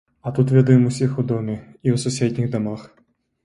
А 0.27 0.31
тут 0.37 0.53
ведаем 0.55 0.85
усіх 0.91 1.11
у 1.23 1.27
доме, 1.33 1.55
і 1.87 1.95
ў 1.95 2.03
суседніх 2.07 2.53
дамах. 2.57 2.91